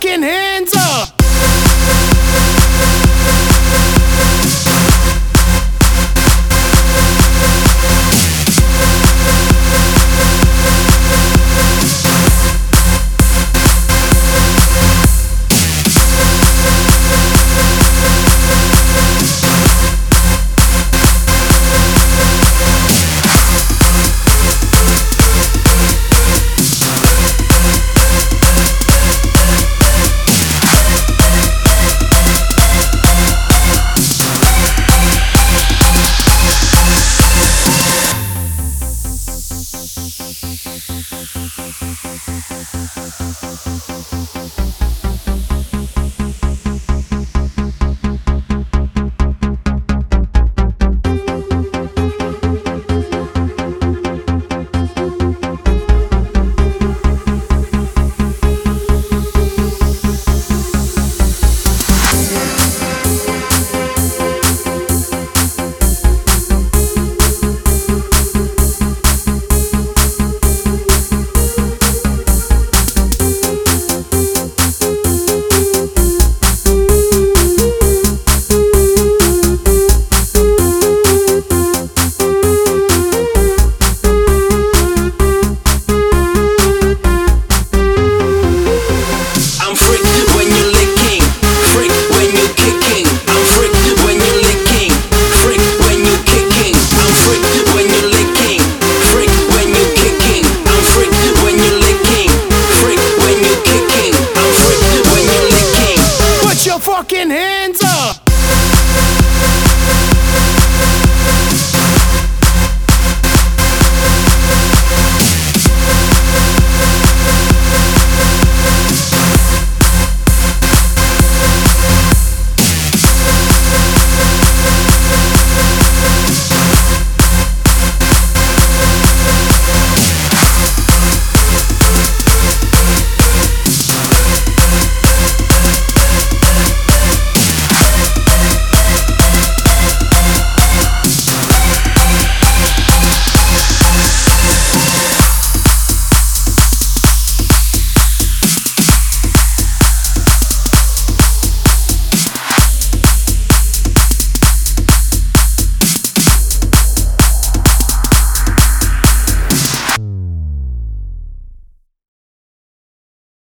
[0.00, 0.67] fucking hands.
[106.78, 107.87] fucking hands up.